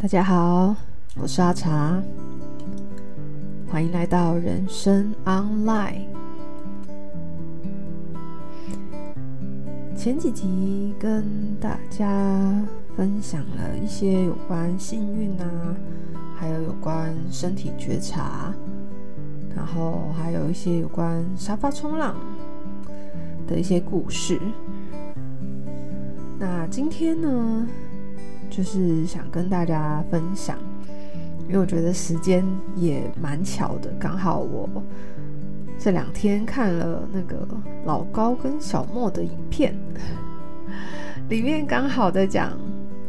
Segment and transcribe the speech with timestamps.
[0.00, 0.74] 大家好，
[1.14, 2.02] 我是阿茶，
[3.68, 6.06] 欢迎来到人生 Online。
[9.94, 12.08] 前几集跟大家
[12.96, 15.76] 分享了一些有关幸运啊，
[16.34, 18.54] 还有有关身体觉察，
[19.54, 22.16] 然后还有一些有关沙发冲浪
[23.46, 24.40] 的一些故事。
[26.38, 27.68] 那今天呢，
[28.50, 30.58] 就是想跟大家分享，
[31.46, 34.68] 因为我觉得时间也蛮巧的，刚好我
[35.78, 37.46] 这两天看了那个
[37.84, 39.74] 老高跟小莫的影片，
[41.30, 42.52] 里面刚好在讲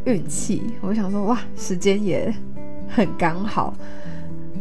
[0.06, 2.34] 运气，我想说哇，时间也
[2.88, 3.74] 很刚好，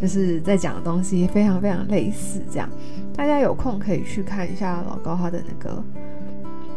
[0.00, 2.68] 就是在讲的东西非常非常类似，这样
[3.14, 5.84] 大家有空可以去看一下老高他的那个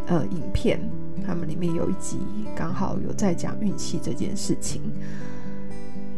[0.08, 0.80] 呃影片。
[1.25, 2.19] 他们里面有一集
[2.56, 4.81] 刚好有在讲运气这件事情。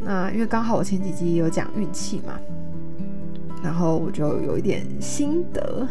[0.01, 2.39] 那因为刚好我前几集有讲运气嘛，
[3.63, 5.87] 然后我就有一点心得，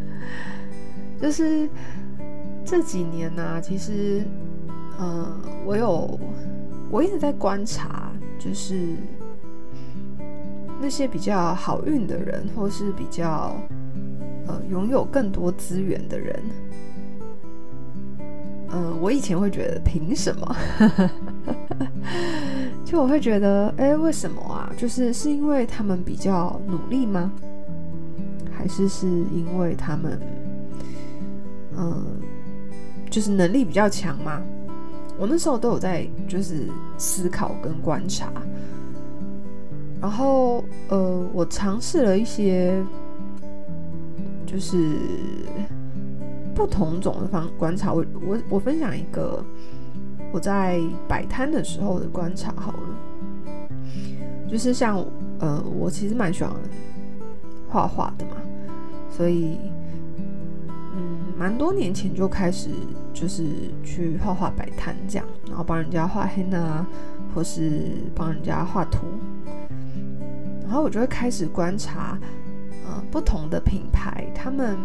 [1.18, 1.66] 就是
[2.66, 4.22] 这几年呢、其实，
[5.00, 6.20] 嗯，我有
[6.90, 8.94] 我一直在观察，就是
[10.80, 13.56] 那些比较好运的人，或是比较
[14.46, 16.42] 呃拥有更多资源的人。
[18.70, 20.56] 嗯，我以前会觉得凭什么？
[22.84, 24.70] 就我会觉得，哎，为什么啊？
[24.76, 27.30] 就是是因为他们比较努力吗？
[28.56, 30.18] 还是是因为他们，
[31.76, 32.04] 嗯，
[33.10, 34.40] 就是能力比较强吗？
[35.18, 36.66] 我那时候都有在就是
[36.98, 38.32] 思考跟观察，
[40.00, 42.82] 然后呃，我尝试了一些，
[44.44, 44.96] 就是。
[46.54, 49.44] 不同种的方观察，我我我分享一个
[50.32, 53.68] 我在摆摊的时候的观察好了，
[54.48, 55.04] 就是像
[55.40, 56.52] 呃，我其实蛮喜欢
[57.68, 58.36] 画画的嘛，
[59.10, 59.58] 所以
[60.68, 62.70] 嗯，蛮多年前就开始
[63.12, 63.44] 就是
[63.82, 66.86] 去画画摆摊这样，然后帮人家画黑呢，
[67.34, 69.06] 或是帮人家画图，
[70.62, 72.16] 然后我就会开始观察
[72.86, 74.78] 呃不同的品牌他们。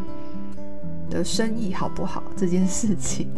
[1.09, 3.30] 的生意好不好这件事情，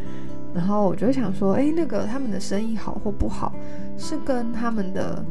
[0.54, 3.52] 然后我就想说，哎，那个他们的生意好或不好，
[3.96, 5.24] 是跟他们的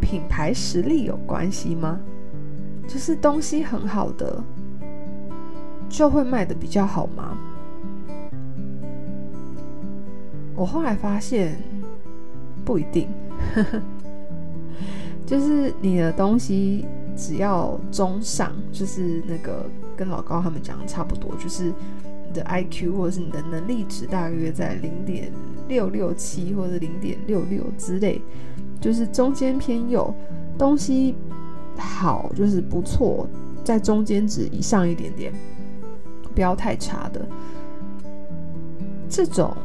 [0.00, 2.00] 品牌实力有关系吗？
[2.88, 4.42] 就是东西很好的，
[5.88, 7.36] 就会卖得比较好吗？
[10.54, 11.60] 我后来发现
[12.64, 13.08] 不一定，
[15.26, 19.66] 就是你的东西只要中上，就是那个。
[19.96, 21.72] 跟老高他们讲的差不多，就是
[22.26, 25.32] 你的 IQ 或者是你的能力值大约在零点
[25.68, 28.20] 六六七或者零点六六之类，
[28.80, 30.14] 就是中间偏右，
[30.58, 31.14] 东西
[31.78, 33.26] 好就是不错，
[33.64, 35.32] 在中间值以上一点点，
[36.34, 37.26] 不要太差的。
[39.08, 39.56] 这种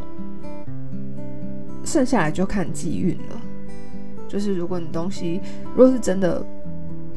[1.83, 3.41] 剩下来就看机运了，
[4.27, 5.41] 就是如果你东西
[5.75, 6.45] 如果是真的。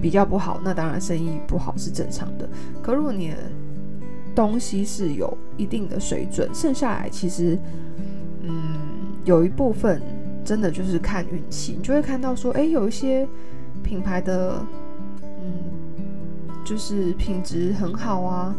[0.05, 2.47] 比较不好，那当然生意不好是正常的。
[2.83, 3.37] 可如果你的
[4.35, 7.59] 东西是有一定的水准，剩下来其实，
[8.43, 8.53] 嗯，
[9.25, 10.03] 有一部分
[10.45, 11.77] 真的就是看运气。
[11.79, 13.27] 你就会看到说，诶，有一些
[13.83, 14.63] 品牌的，
[15.23, 18.55] 嗯，就是品质很好啊，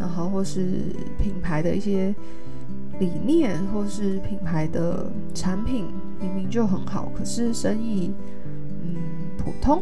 [0.00, 0.82] 然后或是
[1.16, 2.12] 品牌的一些
[2.98, 5.84] 理念，或是品牌的产品
[6.20, 8.10] 明明就很好，可是生意，
[8.82, 8.96] 嗯，
[9.38, 9.80] 普通。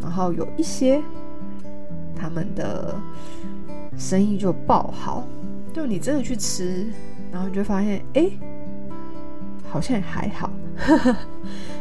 [0.00, 1.02] 然后有一些
[2.14, 2.94] 他们的
[3.96, 5.26] 生意就爆好，
[5.72, 6.86] 就你真的去吃，
[7.32, 8.30] 然后你就发现，哎，
[9.68, 10.50] 好像也还好。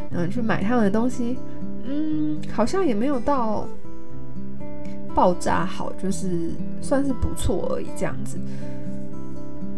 [0.09, 1.37] 然后去买他们的东西，
[1.83, 3.67] 嗯，好像也没有到
[5.13, 6.51] 爆炸好，就是
[6.81, 8.37] 算是不错而已这样子。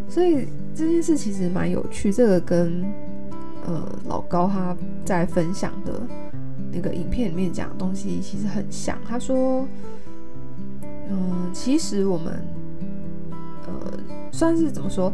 [0.07, 2.85] 所以这件事其实蛮有趣，这个跟
[3.65, 5.99] 呃老高他在分享的。
[6.71, 8.97] 那个影片里面讲的东西其实很像。
[9.07, 9.67] 他说
[11.09, 12.41] ：“嗯，其实我们
[13.65, 13.93] 呃，
[14.31, 15.11] 算是怎么说？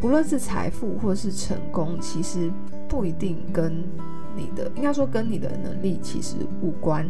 [0.00, 2.50] 不论是财富或是成功，其实
[2.88, 3.72] 不一定跟
[4.36, 7.08] 你的，应该说跟你的能力其实无关，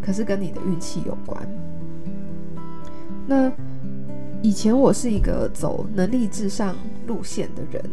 [0.00, 1.46] 可是跟你的运气有关。
[3.26, 3.52] 那
[4.40, 7.84] 以前我是一个走能力至上路线的人，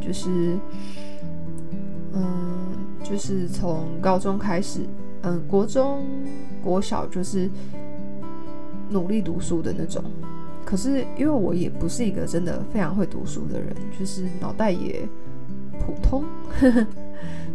[0.00, 0.56] 就是。”
[2.12, 2.24] 嗯，
[3.04, 4.80] 就是从高中开始，
[5.22, 6.04] 嗯，国中、
[6.62, 7.50] 国小就是
[8.90, 10.02] 努力读书的那种，
[10.64, 15.06] 可是因为我也不是一个真的非常会读书的人，就是脑袋也
[15.80, 16.24] 普通，
[16.60, 16.86] 呵呵，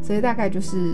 [0.01, 0.93] 所以大概就是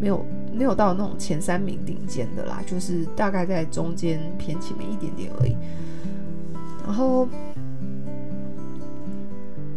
[0.00, 5.56] 没有没有到那种前三名顶尖的啦，就是大概在中间偏前面一点点而已。
[6.84, 7.28] 然后，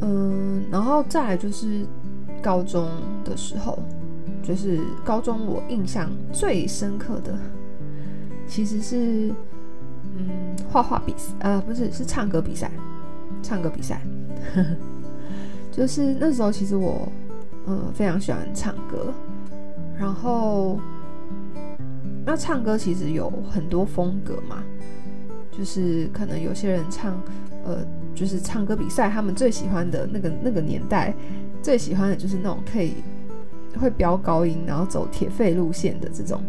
[0.02, 1.86] 嗯，然后再来就是
[2.44, 2.88] 高中
[3.24, 3.80] 的时候，
[4.44, 7.34] 就是高中我印象最深刻的，
[8.46, 9.34] 其实是
[10.18, 12.70] 嗯画画比赛，呃，不是，是唱歌比赛，
[13.42, 14.02] 唱歌比赛，
[15.72, 17.08] 就是那时候其实我
[17.66, 19.14] 嗯非常喜欢唱歌，
[19.98, 20.78] 然后
[22.26, 24.62] 那唱歌其实有很多风格嘛。
[25.56, 27.14] 就是可能有些人唱，
[27.64, 27.86] 呃，
[28.16, 31.14] 就是唱歌比赛，他们最喜欢的那个那个年代，
[31.64, 32.94] 最喜欢的就是那种可以
[33.80, 36.44] 会飙高音，然后走铁肺路线的这种。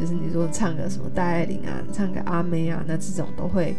[0.00, 3.74] 就是你说唱个什么戴爱玲啊，唱个阿妹啊，那这种都会，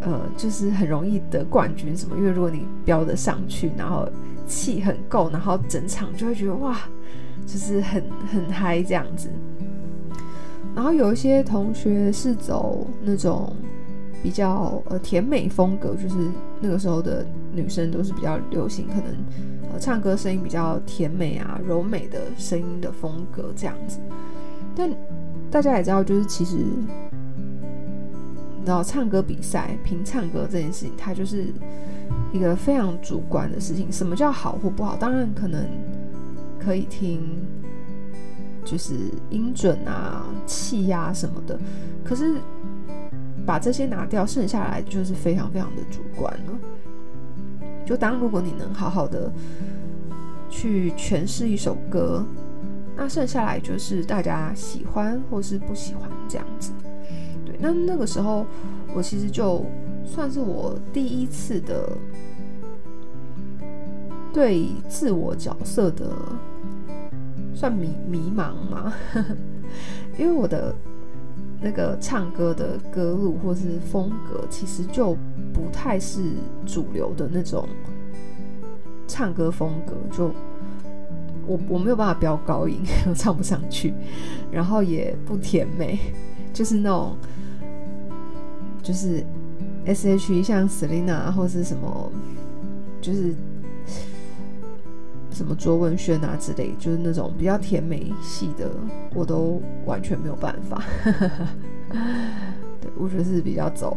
[0.00, 2.16] 呃，就是很容易得冠军什么。
[2.16, 4.08] 因为如果你飙得上去，然后
[4.46, 6.78] 气很够，然后整场就会觉得哇，
[7.44, 8.02] 就是很
[8.32, 9.28] 很嗨这样子。
[10.76, 13.52] 然后有一些同学是走那种
[14.26, 16.16] 比较呃甜美风格，就是
[16.60, 19.04] 那个时候的女生都是比较流行，可能
[19.72, 24.00] 呃唱歌声音比较甜美啊、柔美的声音的风格这样子。
[24.74, 24.90] 但
[25.48, 31.44] 大家也知道，就是其实你知道唱歌比赛凭唱歌这件事情，它就是
[32.32, 33.92] 一个非常主观的事情。
[33.92, 34.96] 什么叫好或不好？
[34.96, 35.64] 当然可能
[36.58, 37.20] 可以听。
[38.64, 38.96] 就是
[39.30, 41.56] 音准啊、气压什么的，
[42.02, 42.34] 可是
[43.46, 46.52] 把这些拿掉，剩下来就是非常非常的主观了。
[47.86, 49.32] 就当如果你能好好的
[50.50, 52.24] 去诠释一首歌，
[52.96, 56.72] 那剩下来就是大家喜欢或是不喜欢这样子。
[57.44, 58.44] 对，那那个时候
[58.94, 59.64] 我其实就
[60.04, 61.96] 算是我第一次的
[64.34, 66.10] 对自我角色的。
[67.54, 68.92] 算迷迷茫吗？
[70.18, 70.74] 因为我的
[71.60, 75.16] 那个唱歌的歌路或是风格，其实就
[75.52, 76.20] 不太是
[76.64, 77.68] 主流的那种
[79.06, 79.94] 唱歌风格。
[80.16, 80.30] 就
[81.46, 83.94] 我我没有办法飙高音，我唱不上去，
[84.52, 85.98] 然后也不甜美，
[86.52, 87.16] 就是那种
[88.82, 89.24] 就是
[89.84, 92.10] S.H.E 像 Selina 或是什么，
[93.00, 93.34] 就是。
[95.36, 98.70] 什么卓文萱啊之类，就是那种比较甜美系的，
[99.14, 100.82] 我都完全没有办法。
[102.80, 103.94] 对，我觉得是比较走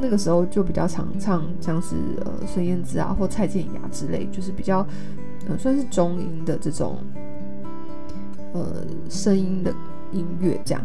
[0.00, 1.94] 那个时候就比较常唱，像是
[2.24, 4.84] 呃孙燕姿啊或蔡健雅之类，就是比较
[5.48, 6.98] 呃算是中音的这种
[8.52, 9.72] 呃声音的
[10.10, 10.84] 音乐这样。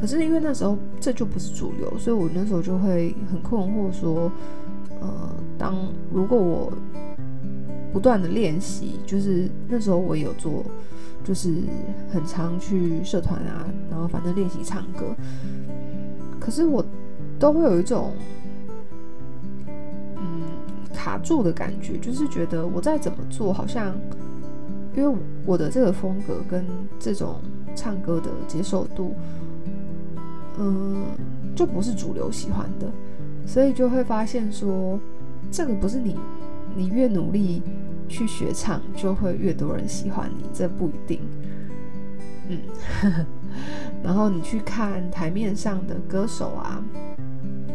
[0.00, 4.30] 可是因为那时候这就不是主流，所以我那时候就会很困惑说，
[5.00, 5.74] 呃，当
[6.12, 6.72] 如果我
[7.92, 10.64] 不断的练习，就是那时候我也有做，
[11.22, 11.52] 就是
[12.10, 15.14] 很常去社团啊，然后反正练习唱歌。
[16.40, 16.84] 可是我
[17.38, 18.12] 都会有一种
[20.16, 20.42] 嗯
[20.94, 23.94] 卡住的感觉，就是觉得我再怎么做，好像
[24.96, 26.64] 因为我的这个风格跟
[26.98, 27.36] 这种
[27.76, 29.14] 唱歌的接受度，
[30.58, 31.04] 嗯，
[31.54, 32.90] 就不是主流喜欢的，
[33.46, 34.98] 所以就会发现说，
[35.50, 36.16] 这个不是你。
[36.74, 37.62] 你越努力
[38.08, 41.20] 去学唱，就会越多人喜欢你，这不一定。
[42.48, 42.58] 嗯，
[44.02, 46.82] 然后你去看台面上的歌手啊，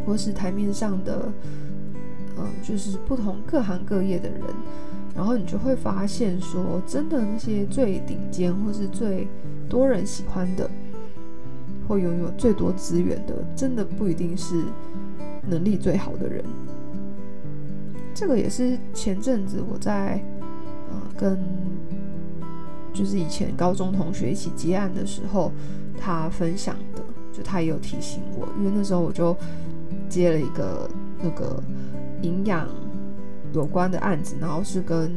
[0.05, 1.31] 或是台面上的，
[2.35, 4.41] 呃，就是不同各行各业的人，
[5.15, 9.27] 然后你就会发现说，真的那些最顶尖或是最
[9.69, 10.69] 多人喜欢的，
[11.87, 14.63] 或拥有最多资源的，真的不一定是
[15.47, 16.43] 能力最好的人。
[18.19, 20.19] 这个也是前阵子我在
[20.89, 21.37] 呃跟
[22.91, 25.51] 就是以前高中同学一起接案的时候，
[26.01, 29.37] 他分享的，就他也有提醒我，因为那时候我就
[30.09, 30.89] 接了一个
[31.21, 31.61] 那个
[32.23, 32.67] 营养
[33.53, 35.15] 有关的案子，然后是跟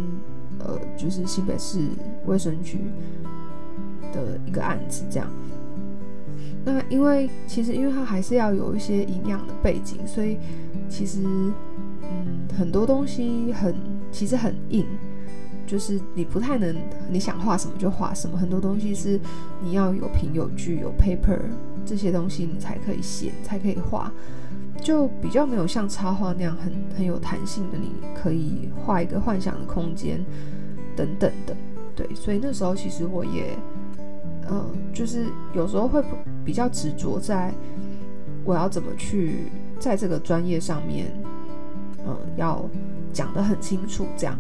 [0.59, 1.81] 呃就是新北市
[2.27, 2.81] 卫生局
[4.13, 5.27] 的一个案子这样。
[6.67, 10.37] 那因为其实因为他还是要有一些营养的背景，所以
[10.91, 11.51] 其实。
[12.57, 13.75] 很多东西很
[14.11, 14.85] 其实很硬，
[15.67, 16.77] 就是你不太能
[17.11, 18.37] 你想画什么就画什么。
[18.37, 19.19] 很多东西是
[19.63, 21.39] 你要有凭有据有 paper
[21.85, 24.13] 这些东西你才可以写，才可以画，
[24.81, 30.25] 就比较没有像插画那样很很有弹性的，你可以画一个幻想的空间
[30.97, 31.57] 等等的。
[31.97, 33.57] 对，所以那时候其实我也
[34.51, 36.03] 嗯，就是有时候会
[36.45, 37.53] 比较执着在
[38.45, 41.13] 我要怎么去在这个专业上面，
[42.07, 42.65] 嗯，要
[43.13, 44.39] 讲得很清楚这样。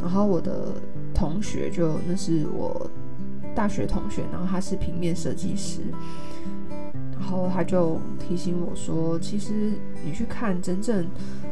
[0.00, 0.74] 然后我的
[1.14, 2.88] 同学就那是我
[3.54, 5.80] 大学同学，然后他是平面设计师，
[7.12, 9.72] 然后他就提醒我说，其实
[10.04, 11.04] 你去看真正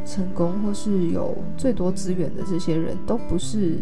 [0.04, 3.78] 成功或是有最多资源的这些人都不是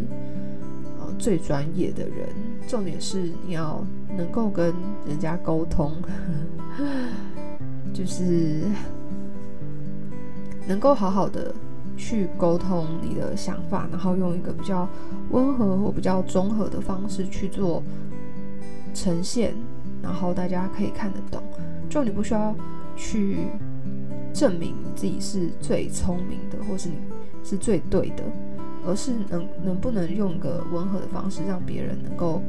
[0.99, 2.29] 呃最专业的人，
[2.67, 3.85] 重点是你要
[4.17, 4.75] 能够跟
[5.07, 5.93] 人家沟通，
[7.93, 8.63] 就是
[10.67, 11.55] 能够好好的。
[11.97, 14.89] 去沟通你的想法，然后用一个比较
[15.31, 17.81] 温和或比较综合的方式去做
[18.93, 19.55] 呈现，
[20.03, 21.41] 然后大家可以看得懂。
[21.89, 22.53] 就你不需要
[22.97, 23.47] 去
[24.33, 26.97] 证明自己是最聪明的，或是你
[27.45, 28.25] 是最对的，
[28.85, 32.43] 而是能能不能用个温和的方式，让别人能够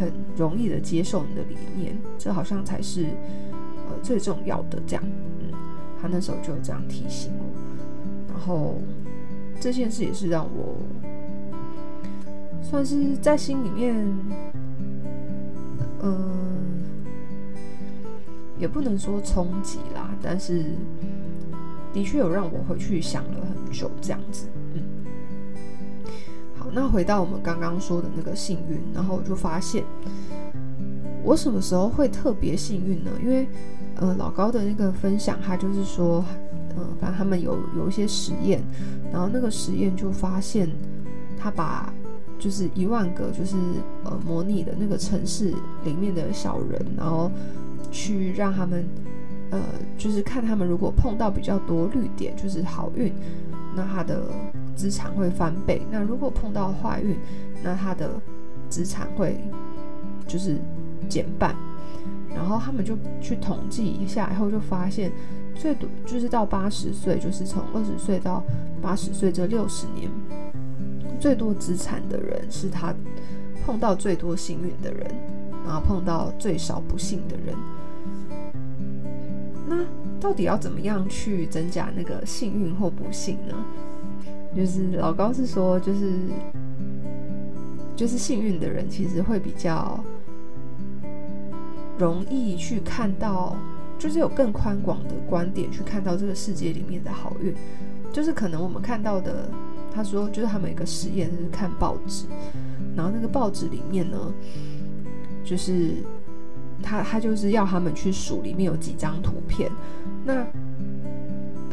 [0.00, 4.80] 很容易的接受你的理念，这好像才是呃最重要的。
[4.86, 5.04] 这样，
[6.00, 7.44] 他那时候就这样提醒我。
[8.28, 8.76] 然后
[9.60, 10.76] 这件事也是让我
[12.62, 13.94] 算是在心里面，
[16.02, 16.82] 嗯、
[18.58, 20.64] 也不能说冲击啦，但是
[21.92, 24.46] 的确有让我回去想了很久这样子。
[24.74, 24.82] 嗯，
[26.56, 29.82] 好，那回到我们刚刚说的那个幸运，然后我就发现，
[31.24, 33.10] 我什么时候会特别幸运呢？
[33.20, 33.48] 因为
[33.98, 36.24] 呃，老高的那个分享，他就是说。
[36.80, 38.62] 嗯，反正他们有有一些实验，
[39.12, 40.68] 然后那个实验就发现，
[41.36, 41.92] 他把
[42.38, 43.56] 就是一万个就是
[44.04, 45.52] 呃模拟的那个城市
[45.82, 47.28] 里面的小人，然后
[47.90, 48.86] 去让他们
[49.50, 49.60] 呃
[49.96, 53.12] 就是看他们如果碰到比较多绿点，就是好运，
[53.74, 54.22] 那他的
[54.76, 57.16] 资产会翻倍；那如果碰到坏运，
[57.60, 58.08] 那他的
[58.68, 59.36] 资产会
[60.28, 60.58] 就是
[61.08, 61.56] 减半。
[62.38, 65.10] 然后他们就去统计一下，以后就发现。
[65.60, 68.40] 最多就是到八十岁，就是从二十岁到
[68.80, 70.08] 八十岁这六十年，
[71.18, 72.94] 最多资产的人是他
[73.66, 75.04] 碰到最多幸运的人，
[75.66, 77.56] 然后碰到最少不幸的人。
[79.66, 79.84] 那
[80.20, 83.56] 到底要怎么样去增加那个幸运或不幸呢？
[84.54, 86.12] 就是老高是说，就是
[87.96, 89.98] 就是幸运的人其实会比较
[91.98, 93.56] 容易去看到。
[93.98, 97.52] 就是有更宽广的观点去看到这个世界里面的好运，
[98.12, 99.50] 就是可能我们看到的，
[99.92, 102.26] 他说就是他们有一个实验，就是看报纸，
[102.94, 104.32] 然后那个报纸里面呢，
[105.42, 105.96] 就是
[106.80, 109.68] 他他就是要他们去数里面有几张图片，
[110.24, 110.46] 那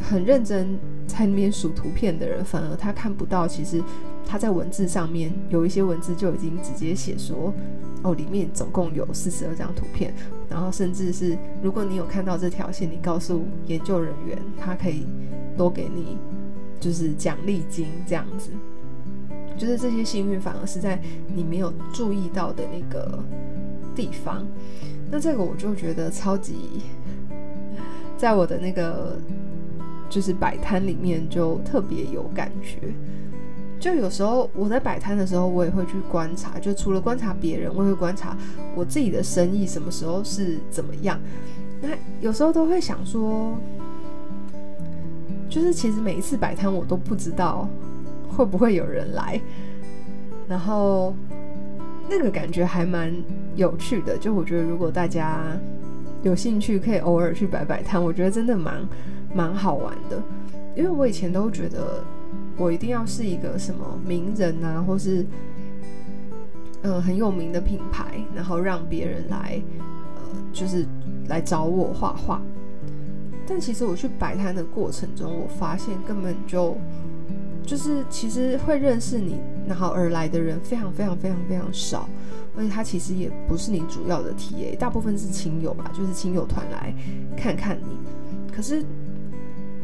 [0.01, 3.79] 很认真在那边数图片的人，反而他看不到，其实
[4.25, 7.53] 他在文字上面有一些文字就已经直接写说。
[8.03, 10.13] 哦，里面总共有四十二张图片，
[10.47, 15.07] 然后甚至是如果你有看到这条线，你告诉研究人员，他可以
[15.57, 16.15] 多给你
[16.79, 18.51] 就是奖励金这样子。
[19.57, 21.01] 就是这些幸运反而是在
[21.35, 23.17] 你没有注意到的那个
[23.95, 24.45] 地方。
[25.09, 26.83] 那这个我就觉得超级，
[28.15, 29.17] 在我的那个
[30.11, 32.93] 就是摆摊里面就特别有感觉。
[33.85, 36.57] 就有时候我在摆摊的时候，我也会去观察。
[36.57, 38.35] 就除了观察别人，我也会观察
[38.73, 41.19] 我自己的生意什么时候是怎么样。
[41.83, 41.89] 那
[42.19, 43.55] 有时候都会想说，
[45.47, 47.69] 就是其实每一次摆摊，我都不知道
[48.27, 49.39] 会不会有人来。
[50.47, 51.13] 然后
[52.09, 53.13] 那个感觉还蛮
[53.55, 54.17] 有趣的。
[54.17, 55.55] 就我觉得，如果大家
[56.23, 58.81] 有兴趣，可以偶尔去摆摆摊，我觉得真的蛮
[59.31, 60.19] 蛮好玩的。
[60.75, 62.03] 因为我以前都觉得。
[62.57, 65.25] 我一定要是一个什么名人啊，或是
[66.83, 69.61] 嗯、呃、很有名的品牌，然后让别人来
[70.15, 70.21] 呃
[70.53, 70.85] 就是
[71.27, 72.41] 来找我画画。
[73.45, 76.77] 但其实我去摆摊的过程中，我发现根本就
[77.63, 82.07] 就是其实会认识你然后而来的人非常非常非常非常少，
[82.55, 86.93] 而且他其实也不是你主要的 TA，大部分是亲友吧，就是亲友团来
[87.35, 87.97] 看看你。
[88.55, 88.83] 可是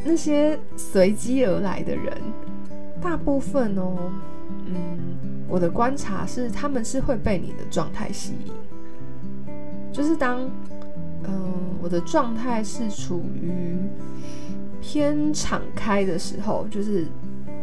[0.04, 2.16] 那些随机而来的人。
[3.02, 4.12] 大部分哦，
[4.66, 5.16] 嗯，
[5.48, 8.52] 我的观察是，他们是会被你的状态吸引。
[9.92, 10.40] 就是当，
[11.24, 13.76] 嗯、我的状态是处于
[14.80, 17.06] 偏敞开的时候，就是，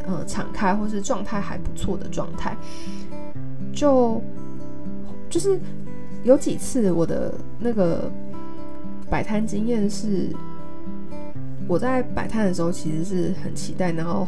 [0.05, 2.55] 呃，敞开或是状态还不错的状态，
[3.73, 4.21] 就，
[5.29, 5.59] 就是
[6.23, 8.11] 有几次我的那个
[9.09, 10.29] 摆摊经验是，
[11.67, 14.27] 我在摆摊的时候其实是很期待，然后。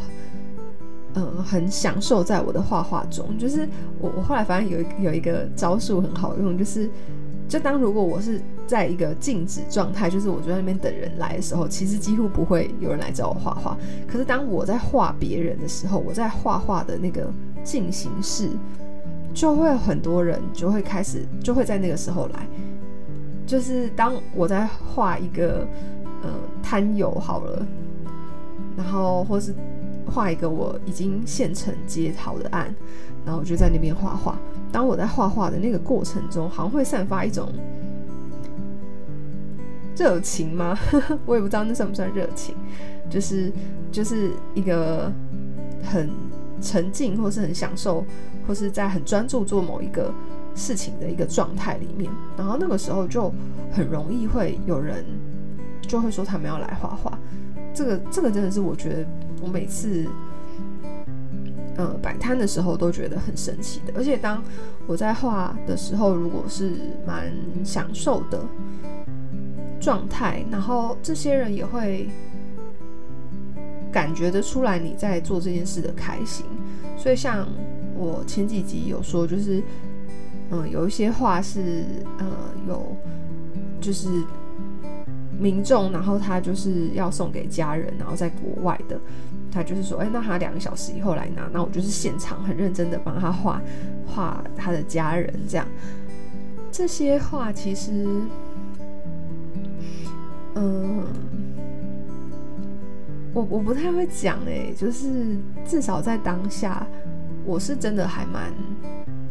[1.15, 3.37] 嗯，很享受在我的画画中。
[3.37, 3.67] 就是
[3.99, 6.89] 我，我后来发现有一有一个招数很好用，就是
[7.49, 13.77] 就当如果我是在一个静止状态，就是我就在那边等人来的时候，其实几乎不会有人来找我画画。
[14.07, 17.29] 可是当我在画别人的时候，我在画画的那个
[17.61, 18.49] 进行式，
[19.33, 22.47] 就会很多人就会开始，就会在那个时候来。
[23.45, 25.67] 就是当我在画一个
[26.23, 26.29] 呃
[26.63, 27.67] 摊友好了，
[28.77, 29.53] 然后或是
[30.05, 32.73] 画一个我已经现成接好的案，
[33.25, 34.37] 然后我就在那边画画。
[34.71, 37.51] 当我在画画的那个过程中，好像会散发一种
[39.97, 40.77] 热情吗？
[41.25, 42.55] 我也不知道那算不算热情，
[43.09, 43.51] 就是
[43.91, 45.11] 就是一个
[45.83, 46.09] 很
[46.61, 48.03] 沉浸，或是很享受，
[48.47, 50.13] 或是在很专注做某一个
[50.55, 52.11] 事情的一个状态里面。
[52.37, 53.31] 然后那个时候就
[53.71, 55.05] 很容易会有人
[55.81, 57.17] 就会说他们要来画画。
[57.73, 59.05] 这个这个真的是我觉得
[59.41, 60.07] 我每次。
[61.77, 64.43] 呃，摆摊的时候都觉得很神奇的，而且当
[64.85, 66.73] 我在画的时候，如果是
[67.07, 67.31] 蛮
[67.63, 68.45] 享受的
[69.79, 72.09] 状态，然后这些人也会
[73.89, 76.45] 感觉得出来你在做这件事的开心。
[76.97, 77.47] 所以像
[77.95, 79.63] 我前几集有说，就是
[80.51, 81.85] 嗯、有一些画是
[82.17, 82.27] 呃
[82.67, 82.95] 有
[83.79, 84.09] 就是
[85.39, 88.99] 民众，然后他就是要送给家人，然后在国外的。
[89.51, 93.61] 他就是说，哎、那他两个小时以后来拿，那我就是现场很认真的帮他画
[94.07, 95.67] 画他的家人，这样。
[96.71, 98.21] 这些画其实，
[100.55, 101.03] 嗯，
[103.33, 106.87] 我我不太会讲，哎，就是至少在当下，
[107.43, 108.53] 我是真的还蛮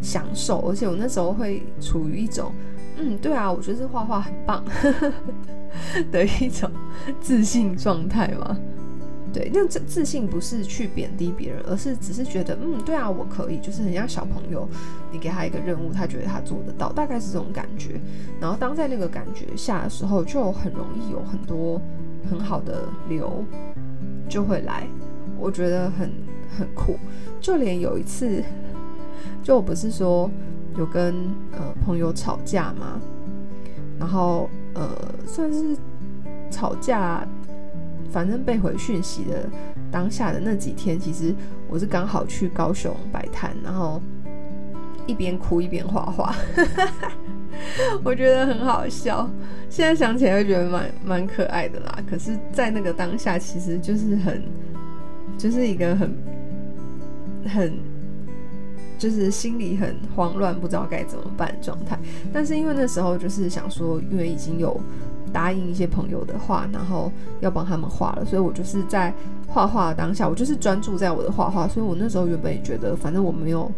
[0.03, 2.53] 享受，而且我那时候会处于一种，
[2.99, 4.62] 嗯，对啊，我觉得这画画很棒
[6.12, 6.71] 的一种
[7.23, 8.59] 自信状态嘛。
[9.33, 14.69] 对，那自自信不是去贬低别人，而是只是觉得，嗯，对啊，我可以，就是很像小朋友，
[15.13, 18.00] 你给他一个任务，他觉得他做得到，大概是这种感觉。
[18.41, 21.81] 然后当在那个感觉下的时候，就很容易有很多
[22.28, 23.45] 很好的流
[24.28, 24.87] 就会来，
[25.39, 26.11] 我觉得很
[26.59, 26.97] 很酷。
[27.41, 28.43] 就连有一次，
[29.45, 30.28] 就我不是说
[30.76, 31.15] 有跟
[31.52, 33.00] 呃朋友吵架吗？
[33.97, 34.91] 然后呃
[35.25, 35.76] 算是
[36.50, 37.25] 吵架。
[38.11, 39.49] 反正被回讯息的
[39.91, 41.35] 当下的那几天，其实
[41.69, 44.01] 我是刚好去高雄摆摊，然后
[45.07, 46.35] 一边哭一边画画，
[48.03, 49.29] 我觉得很好笑。
[49.69, 51.99] 现在想起来会觉得蛮蛮可爱的啦。
[52.09, 54.43] 可是，在那个当下，其实就是很，
[55.39, 56.13] 就是一个很
[57.47, 57.79] 很，
[58.99, 61.97] 就是心里很慌乱，不知道该怎么办的状态。
[62.33, 64.81] 但是因为那时候就是想说，因为已经有。
[65.32, 69.12] 答应一些朋友的话，然后要帮他们画了，所以我就是在
[69.47, 73.71] 画画当下，我就是专注在我的画画，所以我那时候原本也觉得，反正我没有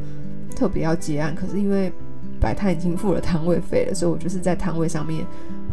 [0.56, 1.92] 特别要结案，可是因为
[2.40, 5.24] 摆摊已经付了摊位费了，所以我就是在摊位上面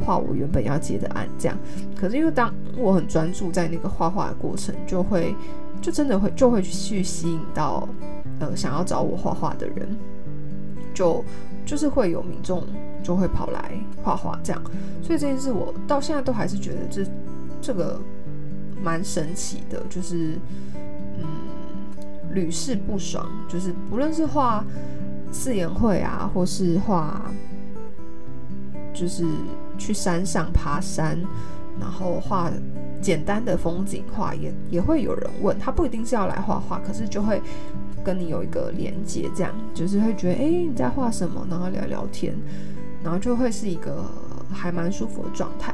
[0.06, 1.58] 画我原本要接的案，这样。
[1.96, 5.36] 可是因为当我很专注在那个画画的过程，就会
[5.82, 7.88] 就真的会就会去吸引到
[8.40, 9.98] 呃想要找我画画的人，
[10.94, 11.24] 就。
[11.66, 12.64] 就是会有民众
[13.04, 13.72] 就会跑来
[14.04, 14.62] 画画这样，
[15.02, 17.06] 所以这件事我到现在都还是觉得这
[17.62, 18.00] 这个
[18.84, 20.40] 蛮神奇的，就是
[21.18, 21.26] 嗯
[22.34, 24.64] 屡试不爽，就是不论是画
[25.32, 27.22] 似颜绘啊，或是画
[28.94, 29.26] 就是
[29.78, 31.20] 去山上爬山，
[31.80, 32.52] 然后画
[33.02, 37.42] 简单的风景画，也也会有人问，他不一定是要来画画，可是就会。
[38.02, 41.46] 跟你有一个连接，这样就是会觉得，哎、你在画什么？
[41.50, 42.34] 然后聊聊天，
[43.04, 44.06] 然后就会是一个
[44.52, 45.74] 还蛮舒服的状态。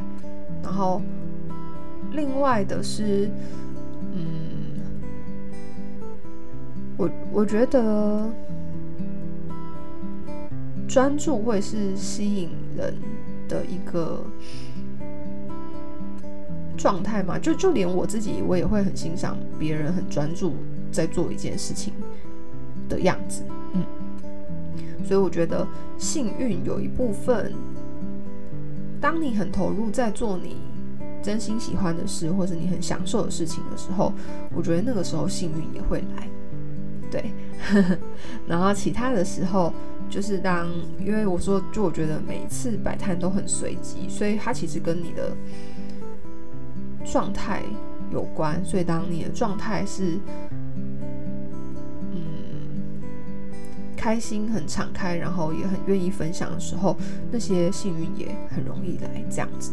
[0.64, 1.02] 然后
[2.12, 3.30] 另外的是，
[4.14, 4.80] 嗯，
[6.98, 8.30] 我我觉得
[10.88, 12.94] 专注会是吸引人
[13.48, 14.24] 的一个
[16.78, 17.38] 状态嘛。
[17.38, 20.56] 就就连我自己，我也会很欣赏别人很专注
[20.92, 21.94] 在做一件事情
[22.88, 23.84] 的样子，嗯，
[25.06, 25.66] 所以我觉得
[25.98, 27.54] 幸运有一部分，
[29.00, 30.58] 当你很投入在做你
[31.22, 34.12] 真心喜欢的事，或是你很享受的事情的时候，
[34.56, 36.28] 我觉得那个时候幸运也会来，
[37.12, 37.32] 对。
[38.48, 39.72] 然后其他的时候，
[40.10, 40.68] 就是当
[41.00, 45.36] 因为我说，就我觉得每一次摆摊都很随机，所以它其实跟你的
[47.06, 47.64] 状态
[48.12, 48.64] 有关。
[48.66, 50.20] 所以当你的状态是。
[54.06, 56.96] 开心很敞开，然后也很愿意分享的时候，
[57.32, 59.72] 那些幸运也很容易来这样子。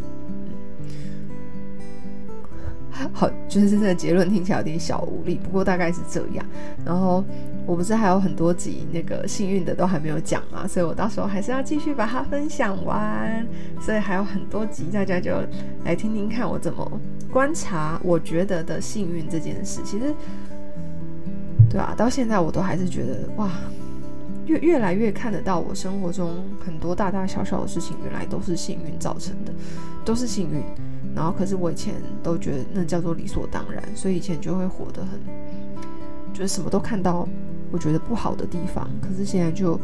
[3.13, 6.43] 好， 就是这个结论听起来有点小无力，不过大概是这样。
[6.83, 7.23] 然后
[7.67, 13.47] 我不是还有很多集那个幸运的都还没有讲嘛，所以我到时候还是要继续把它分享完。
[13.83, 15.31] 所以还有很多集，大家就
[15.85, 16.91] 来听听看我怎么
[17.31, 19.83] 观察我觉得的幸运这件事。
[19.85, 20.15] 其实，
[21.69, 23.51] 对啊，到现在我都还是觉得哇。
[24.47, 29.53] 越越来越看得到，我生活中很多大大小小的事情，原来都是幸运造成的，
[30.05, 30.63] 都是幸运。
[31.15, 35.21] 然后，可是我以前都觉得那叫做理所当然，所以以前就会活得很，
[36.33, 37.29] 就是什么都看到
[37.71, 38.89] 我觉得不好的地方。
[39.01, 39.79] 可是现在就，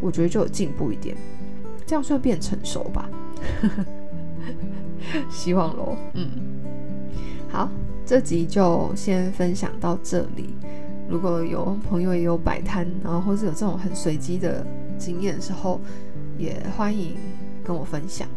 [0.00, 1.14] 我觉得就有进步一点，
[1.84, 3.10] 这样算变成熟吧？
[5.30, 5.94] 希望喽。
[6.14, 6.30] 嗯，
[7.50, 7.70] 好，
[8.06, 10.54] 这集就先分享到这里。
[11.08, 14.64] 如果有朋友也有摆摊，然后或是有这种很随机的
[14.98, 15.80] 经验的时候，
[16.36, 17.16] 也欢迎
[17.64, 18.28] 跟我分享。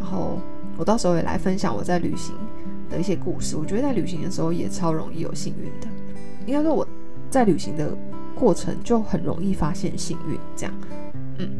[0.00, 0.38] 然后
[0.76, 2.34] 我到时候也来分享我在旅行
[2.88, 3.56] 的一些故事。
[3.56, 5.88] 我觉得在旅行的时候也超容易有幸运的，
[6.46, 6.86] 应该说我
[7.30, 7.94] 在旅行的
[8.34, 10.38] 过程就很容易发现幸运。
[10.56, 10.74] 这样，
[11.38, 11.50] 嗯，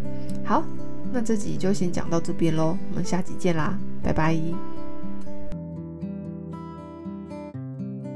[0.44, 0.64] 好，
[1.12, 4.34] 那这集就先讲到这边喽，我们下集见啦，拜拜。